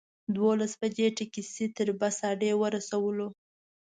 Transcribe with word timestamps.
دولس 0.35 0.71
بجې 0.81 1.07
ټکسي 1.17 1.65
تر 1.77 1.87
بس 1.99 2.17
اډې 2.31 2.51
ورسولو. 2.61 3.27